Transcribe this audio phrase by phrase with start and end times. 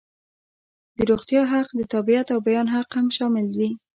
[0.95, 3.69] د روغتیا حق، د تابعیت او بیان حق هم شامل دي.